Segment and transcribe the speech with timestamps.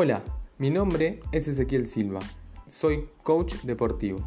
[0.00, 0.22] Hola,
[0.58, 2.20] mi nombre es Ezequiel Silva,
[2.68, 4.20] soy coach deportivo.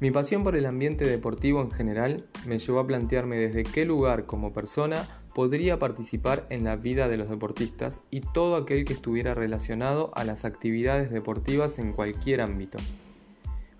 [0.00, 4.26] Mi pasión por el ambiente deportivo en general me llevó a plantearme desde qué lugar
[4.26, 9.32] como persona podría participar en la vida de los deportistas y todo aquel que estuviera
[9.32, 12.78] relacionado a las actividades deportivas en cualquier ámbito.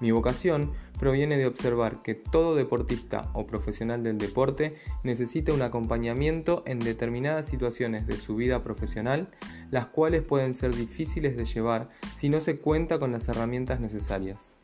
[0.01, 6.63] Mi vocación proviene de observar que todo deportista o profesional del deporte necesita un acompañamiento
[6.67, 9.29] en determinadas situaciones de su vida profesional,
[9.71, 14.57] las cuales pueden ser difíciles de llevar si no se cuenta con las herramientas necesarias.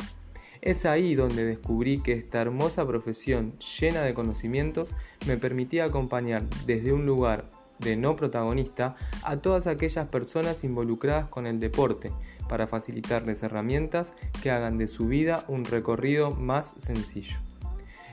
[0.63, 4.95] Es ahí donde descubrí que esta hermosa profesión llena de conocimientos
[5.27, 11.47] me permitía acompañar desde un lugar de no protagonista a todas aquellas personas involucradas con
[11.47, 12.11] el deporte
[12.49, 17.37] para facilitarles herramientas que hagan de su vida un recorrido más sencillo.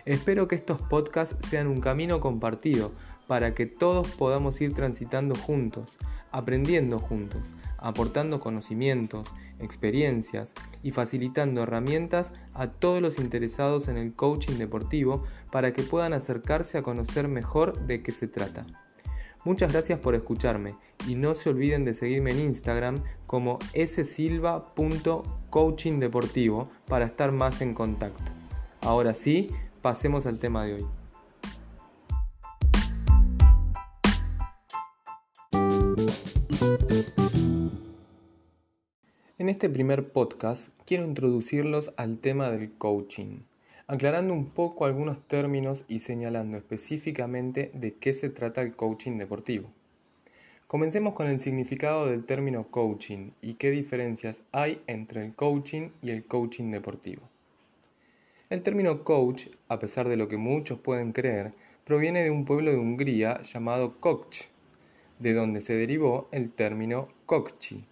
[0.05, 2.91] Espero que estos podcasts sean un camino compartido
[3.27, 5.98] para que todos podamos ir transitando juntos,
[6.32, 7.41] aprendiendo juntos,
[7.77, 15.74] aportando conocimientos, experiencias y facilitando herramientas a todos los interesados en el coaching deportivo para
[15.74, 18.66] que puedan acercarse a conocer mejor de qué se trata.
[19.46, 27.04] Muchas gracias por escucharme y no se olviden de seguirme en Instagram como ssilva.coachingdeportivo para
[27.05, 28.32] estar más en contacto.
[28.80, 30.85] Ahora sí, pasemos al tema de hoy.
[39.38, 43.41] En este primer podcast quiero introducirlos al tema del coaching
[43.87, 49.70] aclarando un poco algunos términos y señalando específicamente de qué se trata el coaching deportivo.
[50.67, 56.11] Comencemos con el significado del término coaching y qué diferencias hay entre el coaching y
[56.11, 57.21] el coaching deportivo.
[58.49, 61.51] El término coach, a pesar de lo que muchos pueden creer,
[61.85, 64.45] proviene de un pueblo de Hungría llamado Koch,
[65.19, 67.84] de donde se derivó el término Kokchi,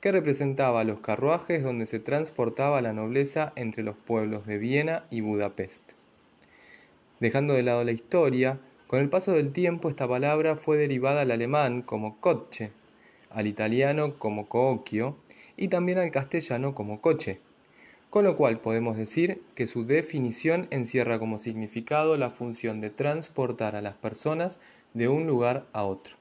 [0.00, 5.20] que representaba los carruajes donde se transportaba la nobleza entre los pueblos de Viena y
[5.20, 5.92] Budapest.
[7.20, 11.30] Dejando de lado la historia, con el paso del tiempo esta palabra fue derivada al
[11.30, 12.70] alemán como coche,
[13.30, 15.16] al italiano como coocchio
[15.56, 17.40] y también al castellano como coche,
[18.10, 23.74] con lo cual podemos decir que su definición encierra como significado la función de transportar
[23.76, 24.60] a las personas
[24.94, 26.16] de un lugar a otro.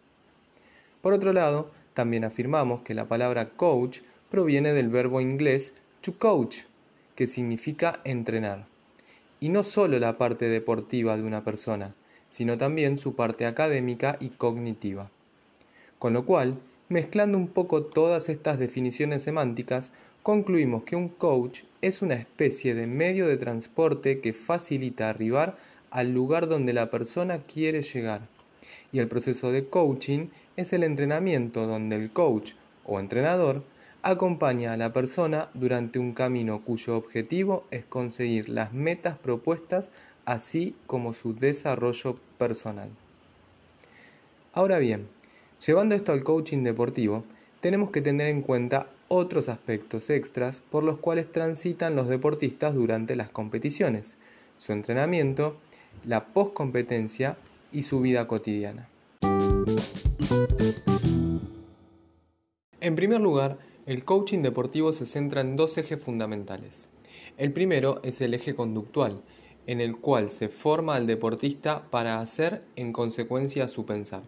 [1.01, 6.57] Por otro lado, también afirmamos que la palabra coach proviene del verbo inglés to coach,
[7.16, 8.67] que significa entrenar.
[9.39, 11.95] Y no solo la parte deportiva de una persona,
[12.29, 15.09] sino también su parte académica y cognitiva.
[15.97, 22.01] Con lo cual, mezclando un poco todas estas definiciones semánticas, concluimos que un coach es
[22.01, 25.57] una especie de medio de transporte que facilita arribar
[25.91, 28.28] al lugar donde la persona quiere llegar.
[28.91, 32.53] Y el proceso de coaching es el entrenamiento donde el coach
[32.85, 33.63] o entrenador
[34.03, 39.91] acompaña a la persona durante un camino cuyo objetivo es conseguir las metas propuestas
[40.25, 42.89] así como su desarrollo personal.
[44.53, 45.07] Ahora bien,
[45.66, 47.23] llevando esto al coaching deportivo,
[47.61, 53.16] tenemos que tener en cuenta otros aspectos extras por los cuales transitan los deportistas durante
[53.16, 54.17] las competiciones,
[54.57, 55.57] su entrenamiento,
[56.05, 57.37] la postcompetencia
[57.72, 58.87] y su vida cotidiana.
[62.81, 66.89] En primer lugar, el coaching deportivo se centra en dos ejes fundamentales.
[67.37, 69.21] El primero es el eje conductual,
[69.67, 74.23] en el cual se forma al deportista para hacer en consecuencia su pensar.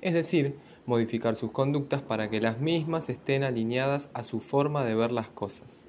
[0.00, 0.54] Es decir,
[0.86, 5.28] modificar sus conductas para que las mismas estén alineadas a su forma de ver las
[5.28, 5.87] cosas.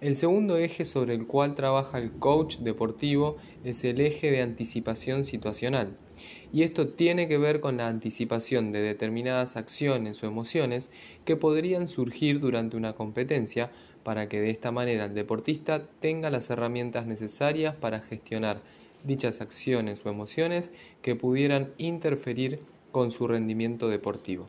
[0.00, 5.24] El segundo eje sobre el cual trabaja el coach deportivo es el eje de anticipación
[5.24, 5.96] situacional.
[6.52, 10.90] Y esto tiene que ver con la anticipación de determinadas acciones o emociones
[11.24, 13.70] que podrían surgir durante una competencia
[14.02, 18.62] para que de esta manera el deportista tenga las herramientas necesarias para gestionar
[19.04, 20.70] dichas acciones o emociones
[21.02, 22.60] que pudieran interferir
[22.92, 24.48] con su rendimiento deportivo.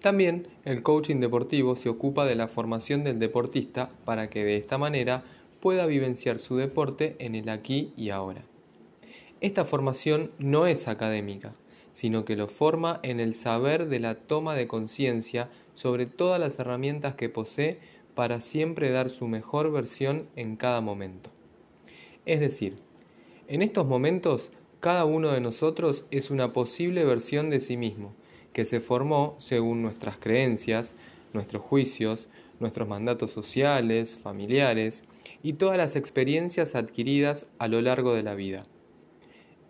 [0.00, 4.78] También el coaching deportivo se ocupa de la formación del deportista para que de esta
[4.78, 5.24] manera
[5.60, 8.44] pueda vivenciar su deporte en el aquí y ahora.
[9.40, 11.54] Esta formación no es académica,
[11.92, 16.58] sino que lo forma en el saber de la toma de conciencia sobre todas las
[16.60, 17.80] herramientas que posee
[18.14, 21.30] para siempre dar su mejor versión en cada momento.
[22.24, 22.76] Es decir,
[23.48, 28.14] en estos momentos cada uno de nosotros es una posible versión de sí mismo,
[28.52, 30.94] que se formó según nuestras creencias,
[31.32, 32.28] nuestros juicios,
[32.60, 35.04] nuestros mandatos sociales, familiares
[35.42, 38.66] y todas las experiencias adquiridas a lo largo de la vida.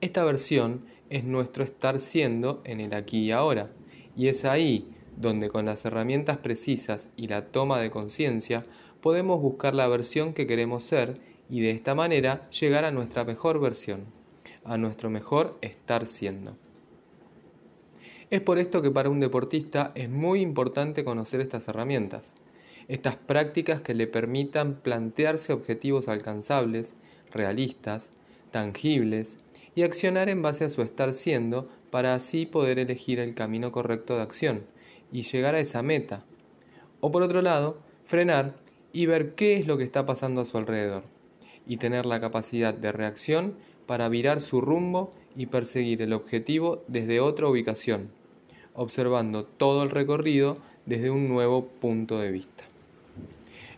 [0.00, 3.70] Esta versión es nuestro estar siendo en el aquí y ahora,
[4.16, 4.84] y es ahí
[5.16, 8.64] donde con las herramientas precisas y la toma de conciencia
[9.00, 11.18] podemos buscar la versión que queremos ser
[11.50, 14.04] y de esta manera llegar a nuestra mejor versión,
[14.64, 16.56] a nuestro mejor estar siendo.
[18.30, 22.34] Es por esto que para un deportista es muy importante conocer estas herramientas,
[22.86, 26.94] estas prácticas que le permitan plantearse objetivos alcanzables,
[27.30, 28.10] realistas,
[28.50, 29.38] tangibles
[29.74, 34.16] y accionar en base a su estar siendo para así poder elegir el camino correcto
[34.16, 34.66] de acción
[35.10, 36.26] y llegar a esa meta.
[37.00, 38.56] O por otro lado, frenar
[38.92, 41.04] y ver qué es lo que está pasando a su alrededor
[41.66, 43.54] y tener la capacidad de reacción
[43.86, 48.17] para virar su rumbo y perseguir el objetivo desde otra ubicación,
[48.78, 52.62] observando todo el recorrido desde un nuevo punto de vista.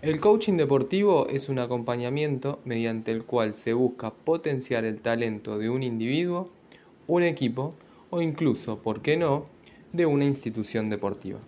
[0.02, 5.70] El coaching deportivo es un acompañamiento mediante el cual se busca potenciar el talento de
[5.70, 6.50] un individuo,
[7.06, 7.75] un equipo
[8.11, 9.47] o incluso, ¿por qué no?,
[9.93, 11.41] de una institución deportiva.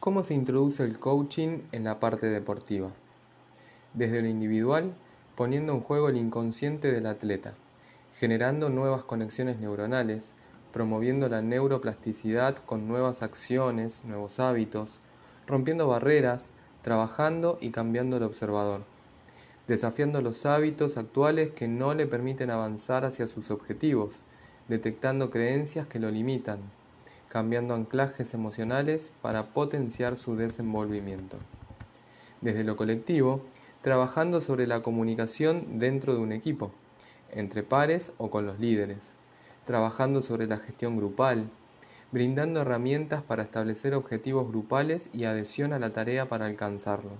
[0.00, 2.90] ¿Cómo se introduce el coaching en la parte deportiva?
[3.92, 4.94] Desde lo individual,
[5.36, 7.54] poniendo en juego el inconsciente del atleta
[8.22, 10.34] generando nuevas conexiones neuronales,
[10.72, 15.00] promoviendo la neuroplasticidad con nuevas acciones, nuevos hábitos,
[15.44, 16.52] rompiendo barreras,
[16.82, 18.82] trabajando y cambiando el observador,
[19.66, 24.20] desafiando los hábitos actuales que no le permiten avanzar hacia sus objetivos,
[24.68, 26.60] detectando creencias que lo limitan,
[27.28, 31.38] cambiando anclajes emocionales para potenciar su desenvolvimiento.
[32.40, 33.40] Desde lo colectivo,
[33.80, 36.70] trabajando sobre la comunicación dentro de un equipo
[37.32, 39.14] entre pares o con los líderes,
[39.66, 41.46] trabajando sobre la gestión grupal,
[42.12, 47.18] brindando herramientas para establecer objetivos grupales y adhesión a la tarea para alcanzarlos,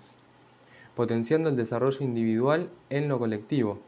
[0.95, 3.79] potenciando el desarrollo individual en lo colectivo,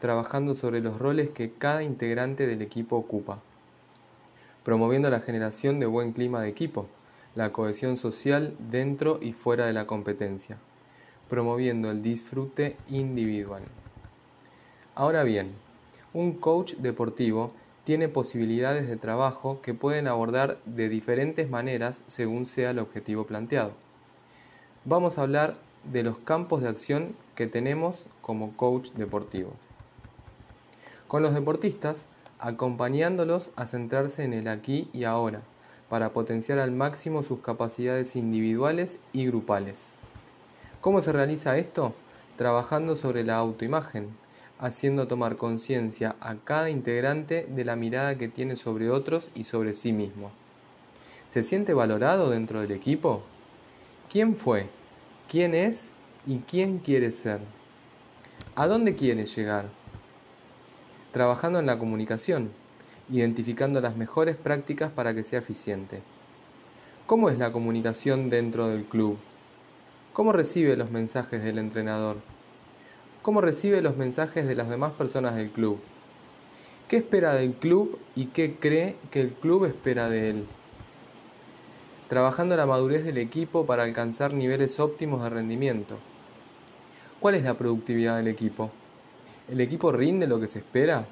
[0.00, 3.40] trabajando sobre los roles que cada integrante del equipo ocupa,
[4.64, 6.86] promoviendo la generación de buen clima de equipo,
[7.34, 10.56] la cohesión social dentro y fuera de la competencia,
[11.28, 13.62] promoviendo el disfrute individual.
[14.94, 15.52] Ahora bien,
[16.14, 17.52] un coach deportivo
[17.84, 23.72] tiene posibilidades de trabajo que pueden abordar de diferentes maneras según sea el objetivo planteado.
[24.84, 25.56] Vamos a hablar
[25.92, 29.52] de los campos de acción que tenemos como coach deportivo.
[31.08, 32.06] Con los deportistas,
[32.38, 35.42] acompañándolos a centrarse en el aquí y ahora,
[35.88, 39.92] para potenciar al máximo sus capacidades individuales y grupales.
[40.80, 41.92] ¿Cómo se realiza esto?
[42.36, 44.08] Trabajando sobre la autoimagen,
[44.64, 49.74] haciendo tomar conciencia a cada integrante de la mirada que tiene sobre otros y sobre
[49.74, 50.30] sí mismo.
[51.28, 53.22] ¿Se siente valorado dentro del equipo?
[54.10, 54.70] ¿Quién fue?
[55.28, 55.92] ¿Quién es?
[56.26, 57.40] ¿Y quién quiere ser?
[58.54, 59.66] ¿A dónde quiere llegar?
[61.12, 62.50] Trabajando en la comunicación,
[63.10, 66.00] identificando las mejores prácticas para que sea eficiente.
[67.04, 69.18] ¿Cómo es la comunicación dentro del club?
[70.14, 72.33] ¿Cómo recibe los mensajes del entrenador?
[73.24, 75.80] Cómo recibe los mensajes de las demás personas del club,
[76.88, 80.46] qué espera del club y qué cree que el club espera de él.
[82.10, 85.96] Trabajando la madurez del equipo para alcanzar niveles óptimos de rendimiento.
[87.18, 88.70] ¿Cuál es la productividad del equipo?
[89.48, 91.06] ¿El equipo rinde lo que se espera?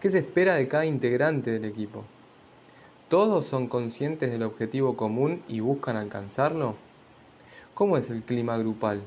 [0.00, 2.04] ¿Qué se espera de cada integrante del equipo?
[3.08, 6.76] ¿Todos son conscientes del objetivo común y buscan alcanzarlo?
[7.74, 9.02] ¿Cómo es el clima grupal?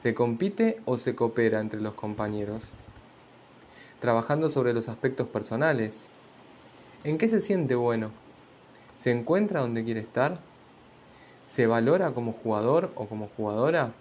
[0.00, 2.62] ¿Se compite o se coopera entre los compañeros?
[4.00, 6.08] Trabajando sobre los aspectos personales.
[7.04, 8.10] ¿En qué se siente bueno?
[8.96, 10.38] ¿Se encuentra donde quiere estar?
[11.44, 13.92] ¿Se valora como jugador o como jugadora?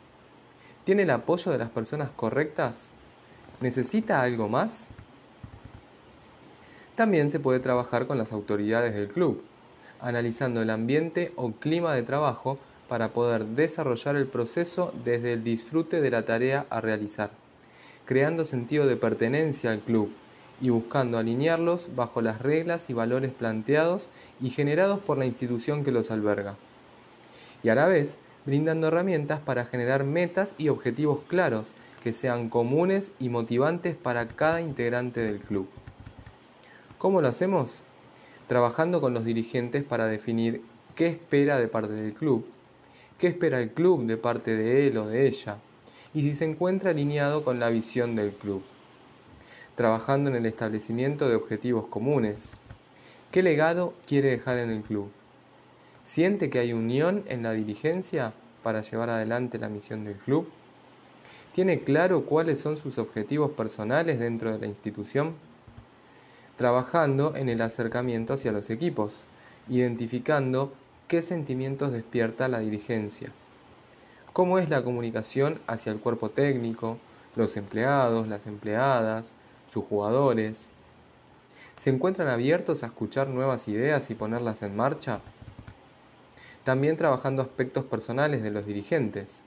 [0.85, 2.91] ¿Tiene el apoyo de las personas correctas?
[3.59, 4.87] ¿Necesita algo más?
[6.95, 9.43] También se puede trabajar con las autoridades del club,
[9.99, 12.57] analizando el ambiente o clima de trabajo
[12.89, 17.29] para poder desarrollar el proceso desde el disfrute de la tarea a realizar,
[18.05, 20.11] creando sentido de pertenencia al club
[20.59, 24.09] y buscando alinearlos bajo las reglas y valores planteados
[24.41, 26.55] y generados por la institución que los alberga.
[27.63, 31.69] Y a la vez, brindando herramientas para generar metas y objetivos claros
[32.03, 35.69] que sean comunes y motivantes para cada integrante del club.
[36.97, 37.81] ¿Cómo lo hacemos?
[38.47, 40.61] Trabajando con los dirigentes para definir
[40.95, 42.45] qué espera de parte del club,
[43.19, 45.57] qué espera el club de parte de él o de ella
[46.13, 48.63] y si se encuentra alineado con la visión del club.
[49.75, 52.55] Trabajando en el establecimiento de objetivos comunes.
[53.31, 55.11] ¿Qué legado quiere dejar en el club?
[56.03, 58.33] ¿Siente que hay unión en la dirigencia
[58.63, 60.49] para llevar adelante la misión del club?
[61.53, 65.35] ¿Tiene claro cuáles son sus objetivos personales dentro de la institución?
[66.59, 69.23] trabajando en el acercamiento hacia los equipos,
[69.69, 70.73] identificando
[71.09, 73.31] qué sentimientos despierta la dirigencia,
[74.31, 76.99] cómo es la comunicación hacia el cuerpo técnico,
[77.35, 79.33] los empleados, las empleadas,
[79.67, 80.69] sus jugadores.
[81.77, 85.21] ¿Se encuentran abiertos a escuchar nuevas ideas y ponerlas en marcha?
[86.63, 89.43] También trabajando aspectos personales de los dirigentes.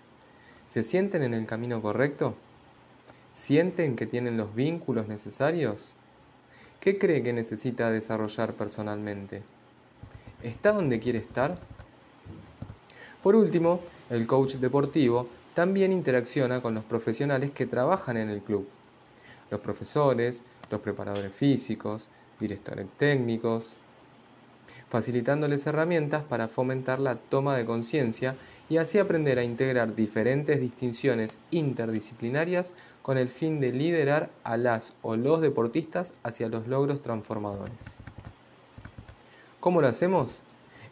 [0.68, 2.34] ¿Se sienten en el camino correcto?
[3.32, 5.94] ¿Sienten que tienen los vínculos necesarios?
[6.80, 9.44] ¿Qué cree que necesita desarrollar personalmente?
[10.42, 11.56] ¿Está donde quiere estar?
[13.22, 13.80] Por último,
[14.10, 18.66] el coach deportivo también interacciona con los profesionales que trabajan en el club.
[19.50, 22.08] Los profesores, los preparadores físicos,
[22.40, 23.74] directores técnicos,
[24.90, 28.34] facilitándoles herramientas para fomentar la toma de conciencia
[28.68, 34.94] y así aprender a integrar diferentes distinciones interdisciplinarias con el fin de liderar a las
[35.02, 38.01] o los deportistas hacia los logros transformadores.
[39.62, 40.40] ¿Cómo lo hacemos?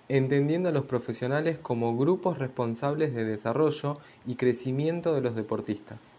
[0.08, 6.14] Entendiendo a los profesionales como grupos responsables de desarrollo y crecimiento de los deportistas.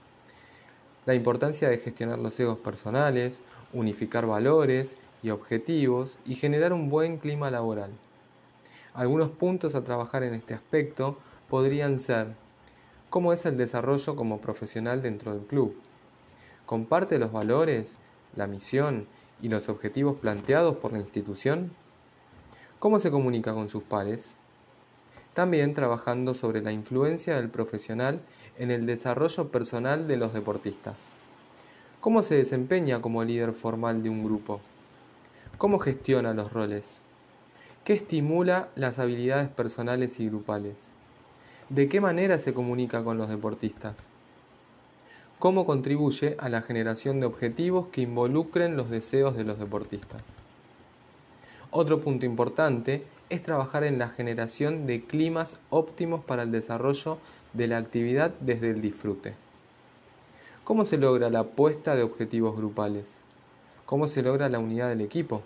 [1.06, 3.42] La importancia de gestionar los egos personales,
[3.72, 7.92] unificar valores y objetivos y generar un buen clima laboral.
[8.94, 12.36] Algunos puntos a trabajar en este aspecto podrían ser
[13.10, 15.74] cómo es el desarrollo como profesional dentro del club.
[16.66, 17.98] ¿Comparte los valores,
[18.36, 19.08] la misión
[19.42, 21.72] y los objetivos planteados por la institución?
[22.82, 24.34] ¿Cómo se comunica con sus pares?
[25.36, 28.22] También trabajando sobre la influencia del profesional
[28.58, 31.14] en el desarrollo personal de los deportistas.
[32.00, 34.62] ¿Cómo se desempeña como líder formal de un grupo?
[35.60, 37.02] ¿Cómo gestiona los roles?
[37.84, 40.92] ¿Qué estimula las habilidades personales y grupales?
[41.70, 43.96] ¿De qué manera se comunica con los deportistas?
[45.38, 50.40] ¿Cómo contribuye a la generación de objetivos que involucren los deseos de los deportistas?
[51.72, 57.18] Otro punto importante es trabajar en la generación de climas óptimos para el desarrollo
[57.54, 59.34] de la actividad desde el disfrute.
[60.64, 63.22] ¿Cómo se logra la puesta de objetivos grupales?
[63.86, 65.42] ¿Cómo se logra la unidad del equipo?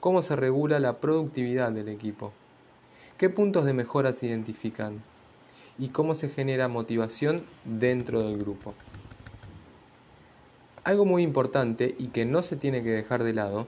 [0.00, 2.32] ¿Cómo se regula la productividad del equipo?
[3.16, 5.00] ¿Qué puntos de mejora se identifican?
[5.78, 8.74] y cómo se genera motivación dentro del grupo.
[10.84, 13.66] Algo muy importante y que no se tiene que dejar de lado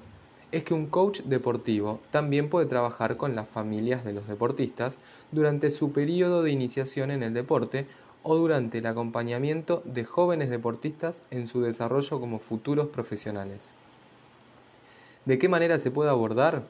[0.52, 4.98] es que un coach deportivo también puede trabajar con las familias de los deportistas
[5.32, 7.86] durante su periodo de iniciación en el deporte
[8.22, 13.74] o durante el acompañamiento de jóvenes deportistas en su desarrollo como futuros profesionales.
[15.24, 16.62] ¿De qué manera se puede abordar?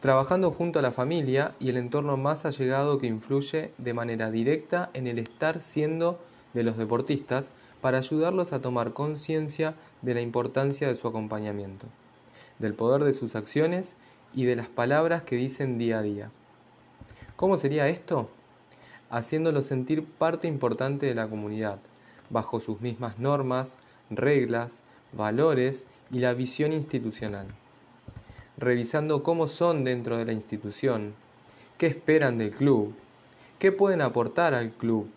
[0.00, 4.90] trabajando junto a la familia y el entorno más allegado que influye de manera directa
[4.94, 6.20] en el estar siendo
[6.54, 7.50] de los deportistas
[7.80, 11.86] para ayudarlos a tomar conciencia de la importancia de su acompañamiento,
[12.58, 13.96] del poder de sus acciones
[14.34, 16.30] y de las palabras que dicen día a día.
[17.36, 18.30] ¿Cómo sería esto?
[19.10, 21.78] Haciéndolos sentir parte importante de la comunidad,
[22.30, 23.76] bajo sus mismas normas,
[24.10, 24.82] reglas,
[25.12, 27.46] valores y la visión institucional
[28.58, 31.14] revisando cómo son dentro de la institución,
[31.76, 32.94] qué esperan del club,
[33.58, 35.08] qué pueden aportar al club,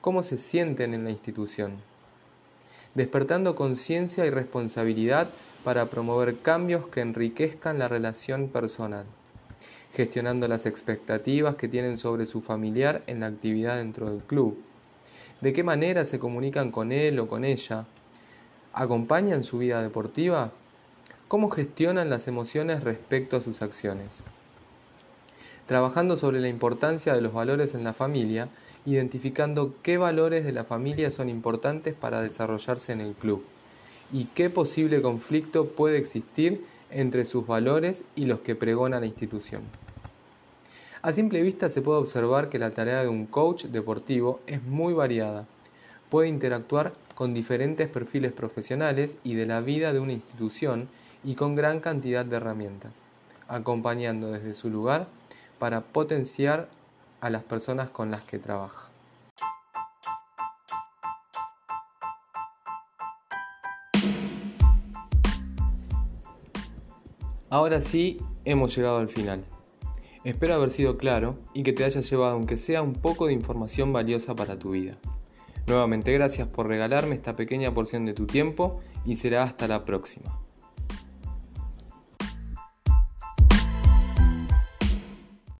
[0.00, 1.76] cómo se sienten en la institución,
[2.94, 5.28] despertando conciencia y responsabilidad
[5.64, 9.06] para promover cambios que enriquezcan la relación personal,
[9.94, 14.58] gestionando las expectativas que tienen sobre su familiar en la actividad dentro del club,
[15.40, 17.84] de qué manera se comunican con él o con ella,
[18.72, 20.50] acompañan su vida deportiva
[21.28, 24.24] cómo gestionan las emociones respecto a sus acciones.
[25.66, 28.48] Trabajando sobre la importancia de los valores en la familia,
[28.84, 33.44] identificando qué valores de la familia son importantes para desarrollarse en el club
[34.12, 39.62] y qué posible conflicto puede existir entre sus valores y los que pregona la institución.
[41.00, 44.94] A simple vista se puede observar que la tarea de un coach deportivo es muy
[44.94, 45.46] variada.
[46.10, 50.88] Puede interactuar con diferentes perfiles profesionales y de la vida de una institución
[51.24, 53.08] y con gran cantidad de herramientas,
[53.48, 55.08] acompañando desde su lugar
[55.58, 56.68] para potenciar
[57.20, 58.91] a las personas con las que trabaja.
[67.52, 68.16] Ahora sí,
[68.46, 69.44] hemos llegado al final.
[70.24, 73.92] Espero haber sido claro y que te haya llevado aunque sea un poco de información
[73.92, 74.96] valiosa para tu vida.
[75.66, 80.41] Nuevamente gracias por regalarme esta pequeña porción de tu tiempo y será hasta la próxima.